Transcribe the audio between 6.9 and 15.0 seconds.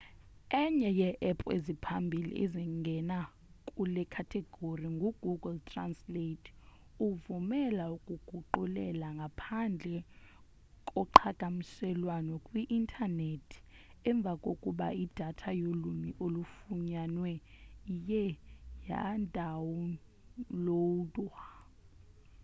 evumela ukuguqulela ngaphandle koqhagamshelwano kwi-intanethi emva kokuba